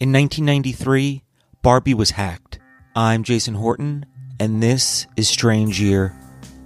In 0.00 0.12
1993, 0.12 1.24
Barbie 1.60 1.92
was 1.92 2.12
hacked. 2.12 2.60
I'm 2.94 3.24
Jason 3.24 3.54
Horton, 3.54 4.06
and 4.38 4.62
this 4.62 5.08
is 5.16 5.28
Strange 5.28 5.80
Year. 5.80 6.14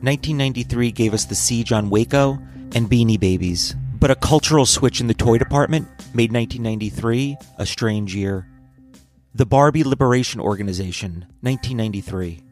1993 0.02 0.92
gave 0.92 1.14
us 1.14 1.24
the 1.24 1.34
siege 1.34 1.72
on 1.72 1.88
Waco 1.88 2.32
and 2.74 2.90
Beanie 2.90 3.18
Babies, 3.18 3.74
but 3.98 4.10
a 4.10 4.16
cultural 4.16 4.66
switch 4.66 5.00
in 5.00 5.06
the 5.06 5.14
toy 5.14 5.38
department 5.38 5.88
made 6.14 6.30
1993 6.30 7.38
a 7.56 7.64
strange 7.64 8.14
year. 8.14 8.46
The 9.35 9.46
Barbie 9.46 9.83
Liberation 9.83 10.39
Organization, 10.39 11.25
1993. 11.41 12.43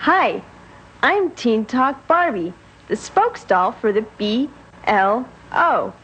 Hi, 0.00 0.42
I'm 1.02 1.30
Teen 1.30 1.64
Talk 1.64 2.06
Barbie, 2.06 2.52
the 2.88 2.94
spokesdoll 2.94 3.74
for 3.80 3.90
the 3.90 4.02
BLO. 4.18 5.94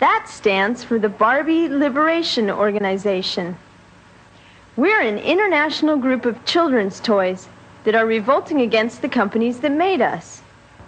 That 0.00 0.28
stands 0.30 0.82
for 0.82 0.98
the 0.98 1.10
Barbie 1.10 1.68
Liberation 1.68 2.48
Organization. 2.50 3.58
We're 4.74 5.02
an 5.02 5.18
international 5.18 5.98
group 5.98 6.24
of 6.24 6.42
children's 6.46 7.00
toys 7.00 7.48
that 7.84 7.94
are 7.94 8.06
revolting 8.06 8.62
against 8.62 9.02
the 9.02 9.10
companies 9.10 9.60
that 9.60 9.72
made 9.72 10.00
us. 10.00 10.40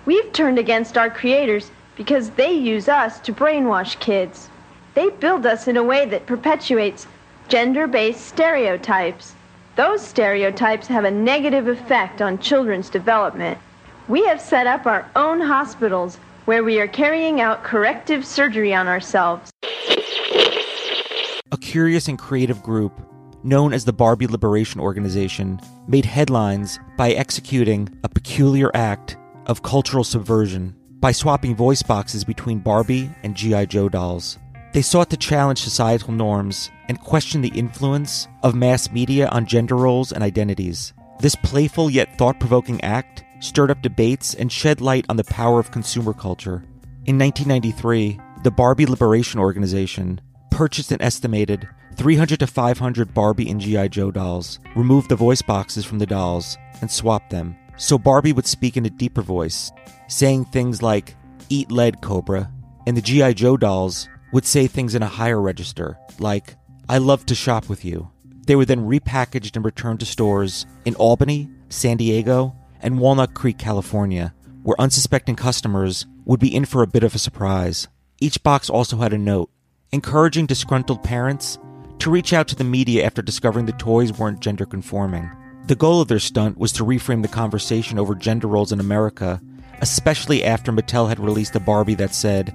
We've 0.07 0.33
turned 0.33 0.59
against 0.59 0.97
our 0.97 1.11
creators 1.11 1.71
because 1.95 2.31
they 2.31 2.53
use 2.53 2.89
us 2.89 3.21
to 3.21 3.35
brainwash 3.35 4.01
kids. 4.01 4.49
They 4.95 5.11
build 5.11 5.45
us 5.45 5.69
in 5.69 5.77
a 5.77 5.83
way 5.83 6.07
that 6.07 6.25
perpetuates 6.25 7.07
gender 7.49 7.87
based 7.87 8.25
stereotypes. 8.25 9.35
Those 9.77 10.01
stereotypes 10.01 10.87
have 10.87 11.05
a 11.05 11.11
negative 11.11 11.69
effect 11.69 12.23
on 12.23 12.39
children's 12.39 12.89
development. 12.89 13.59
We 14.09 14.25
have 14.25 14.41
set 14.41 14.67
up 14.67 14.87
our 14.87 15.11
own 15.15 15.43
hospitals 15.43 16.17
where 16.45 16.65
we 16.65 16.81
are 16.81 16.89
carrying 16.89 17.41
out 17.41 17.65
corrective 17.65 18.27
surgery 18.27 18.75
on 18.75 18.89
ourselves. 18.89 19.51
A 21.53 21.59
curious 21.61 22.09
and 22.09 22.19
creative 22.19 22.63
group 22.63 23.01
known 23.45 23.73
as 23.73 23.85
the 23.85 23.93
Barbie 23.93 24.27
Liberation 24.27 24.81
Organization 24.81 25.61
made 25.89 26.05
headlines 26.05 26.79
by 26.97 27.11
executing 27.11 27.89
a 28.05 28.09
peculiar 28.09 28.71
act 28.75 29.17
of 29.47 29.63
cultural 29.63 30.05
subversion 30.05 30.75
by 31.01 31.13
swapping 31.13 31.57
voice 31.57 31.83
boxes 31.83 32.25
between 32.25 32.61
Barbie 32.61 33.11
and 33.23 33.35
G.I. 33.35 33.67
Joe 33.67 33.89
dolls. 33.89 34.39
They 34.73 34.83
sought 34.83 35.11
to 35.11 35.17
challenge 35.17 35.61
societal 35.61 36.13
norms 36.13 36.71
and 36.89 36.99
question 37.01 37.43
the 37.43 37.49
influence 37.49 38.29
of 38.43 38.55
mass 38.55 38.91
media 38.91 39.29
on 39.29 39.45
gender 39.45 39.77
roles 39.77 40.13
and 40.13 40.23
identities. 40.23 40.95
This 41.21 41.35
playful 41.35 41.91
yet 41.91 42.17
thought 42.17 42.41
provoking 42.41 42.81
act 42.83 43.25
stirred 43.43 43.71
up 43.71 43.83
debates 43.83 44.35
and 44.35 44.51
shed 44.51 44.81
light 44.81 45.05
on 45.09 45.17
the 45.17 45.25
power 45.25 45.59
of 45.59 45.73
consumer 45.73 46.13
culture. 46.13 46.65
In 47.05 47.19
1993, 47.19 48.19
the 48.45 48.51
Barbie 48.51 48.87
Liberation 48.87 49.41
Organization 49.41 50.21
purchased 50.51 50.93
an 50.93 51.03
estimated 51.03 51.69
300 51.97 52.39
to 52.39 52.47
500 52.47 53.13
Barbie 53.13 53.51
and 53.51 53.61
G.I. 53.61 53.89
Joe 53.89 54.11
dolls, 54.11 54.61
removed 54.77 55.09
the 55.09 55.17
voice 55.17 55.43
boxes 55.43 55.85
from 55.85 55.99
the 55.99 56.07
dolls, 56.07 56.57
and 56.81 56.91
swapped 56.91 57.31
them. 57.31 57.57
So 57.77 57.99
Barbie 57.99 58.33
would 58.33 58.47
speak 58.47 58.77
in 58.77 58.87
a 58.87 58.91
deeper 58.91 59.23
voice, 59.23 59.73
saying 60.09 60.47
things 60.47 60.83
like, 60.83 61.17
Eat 61.49 61.71
lead, 61.71 62.01
Cobra, 62.01 62.51
and 62.87 62.97
the 62.97 63.03
G.I. 63.03 63.35
Joe 63.35 63.57
dolls 63.57 64.09
would 64.33 64.47
say 64.47 64.67
things 64.67 64.95
in 64.95 65.03
a 65.03 65.07
higher 65.07 65.41
register, 65.41 65.99
like, 66.19 66.57
I 66.89 66.99
love 66.99 67.27
to 67.27 67.35
shop 67.35 67.69
with 67.69 67.85
you. 67.85 68.11
They 68.47 68.57
were 68.57 68.65
then 68.65 68.89
repackaged 68.89 69.57
and 69.57 69.65
returned 69.65 70.01
to 70.01 70.07
stores 70.07 70.67
in 70.85 70.95
Albany, 70.97 71.49
San 71.69 71.97
Diego, 71.97 72.57
and 72.83 72.99
Walnut 72.99 73.35
Creek, 73.35 73.59
California, 73.59 74.35
where 74.63 74.81
unsuspecting 74.81 75.37
customers 75.37 76.07
would 76.25 76.41
be 76.41 76.55
in 76.55 76.65
for 76.65 76.83
a 76.83 76.87
bit 76.87 77.05
of 77.05 77.15
a 77.15 77.19
surprise. 77.19 77.89
Each 78.21 78.43
box 78.43 78.69
also 78.71 78.99
had 78.99 79.13
a 79.13 79.19
note 79.19 79.51
encouraging 79.93 80.47
disgruntled 80.47 81.03
parents 81.03 81.59
to 81.99 82.11
reach 82.11 82.33
out 82.33 82.49
to 82.49 82.57
the 82.57 82.65
media 82.65 83.05
after 83.05 83.21
discovering 83.23 83.67
the 83.67 83.73
toys 83.73 84.13
weren't 84.13 84.41
gender 84.41 84.65
conforming. 84.65 85.31
The 85.67 85.77
goal 85.77 86.01
of 86.01 86.09
their 86.09 86.19
stunt 86.19 86.59
was 86.59 86.73
to 86.73 86.85
reframe 86.85 87.23
the 87.23 87.29
conversation 87.29 87.99
over 87.99 88.15
gender 88.15 88.49
roles 88.49 88.73
in 88.73 88.81
America, 88.81 89.41
especially 89.81 90.43
after 90.43 90.73
Mattel 90.73 91.09
had 91.09 91.21
released 91.21 91.55
a 91.55 91.61
Barbie 91.61 91.95
that 91.95 92.15
said, 92.15 92.53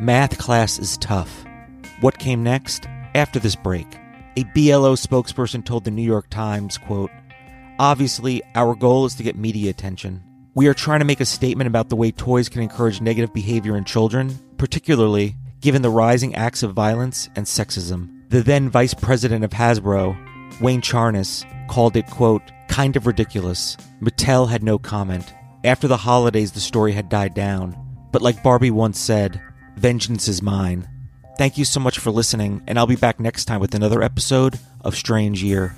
Math 0.00 0.36
class 0.36 0.78
is 0.78 0.98
tough. 0.98 1.44
What 2.00 2.18
came 2.18 2.42
next? 2.42 2.86
After 3.14 3.38
this 3.38 3.54
break, 3.56 3.86
a 4.36 4.42
BLO 4.54 4.96
spokesperson 4.96 5.64
told 5.64 5.84
the 5.84 5.90
New 5.90 6.02
York 6.02 6.28
Times, 6.28 6.76
quote, 6.76 7.10
Obviously, 7.78 8.42
our 8.54 8.74
goal 8.74 9.04
is 9.04 9.14
to 9.16 9.22
get 9.24 9.36
media 9.36 9.70
attention. 9.70 10.22
We 10.54 10.68
are 10.68 10.74
trying 10.74 11.00
to 11.00 11.04
make 11.04 11.20
a 11.20 11.26
statement 11.26 11.66
about 11.66 11.88
the 11.88 11.96
way 11.96 12.12
toys 12.12 12.48
can 12.48 12.62
encourage 12.62 13.00
negative 13.00 13.34
behavior 13.34 13.76
in 13.76 13.84
children, 13.84 14.38
particularly 14.58 15.34
given 15.60 15.82
the 15.82 15.90
rising 15.90 16.34
acts 16.36 16.62
of 16.62 16.72
violence 16.72 17.28
and 17.34 17.46
sexism. 17.46 18.28
The 18.28 18.42
then 18.42 18.68
vice 18.68 18.94
president 18.94 19.44
of 19.44 19.50
Hasbro, 19.50 20.60
Wayne 20.60 20.82
Charness, 20.82 21.44
called 21.68 21.96
it, 21.96 22.06
quote, 22.06 22.42
kind 22.68 22.94
of 22.94 23.06
ridiculous. 23.06 23.76
Mattel 24.00 24.48
had 24.48 24.62
no 24.62 24.78
comment. 24.78 25.34
After 25.64 25.88
the 25.88 25.96
holidays, 25.96 26.52
the 26.52 26.60
story 26.60 26.92
had 26.92 27.08
died 27.08 27.34
down. 27.34 27.76
But 28.12 28.22
like 28.22 28.42
Barbie 28.42 28.70
once 28.70 29.00
said, 29.00 29.40
vengeance 29.76 30.28
is 30.28 30.42
mine. 30.42 30.88
Thank 31.38 31.58
you 31.58 31.64
so 31.64 31.80
much 31.80 31.98
for 31.98 32.12
listening, 32.12 32.62
and 32.68 32.78
I'll 32.78 32.86
be 32.86 32.94
back 32.94 33.18
next 33.18 33.46
time 33.46 33.60
with 33.60 33.74
another 33.74 34.02
episode 34.02 34.60
of 34.82 34.94
Strange 34.94 35.42
Year. 35.42 35.74